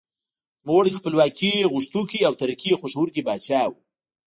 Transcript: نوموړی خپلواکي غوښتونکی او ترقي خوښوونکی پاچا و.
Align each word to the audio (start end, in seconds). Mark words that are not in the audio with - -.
نوموړی 0.65 0.97
خپلواکي 0.99 1.53
غوښتونکی 1.71 2.19
او 2.27 2.33
ترقي 2.41 2.71
خوښوونکی 2.79 3.21
پاچا 3.27 3.61
و. 3.69 3.73